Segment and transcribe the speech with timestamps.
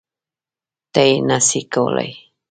[0.93, 2.11] ته یی نه سی کولای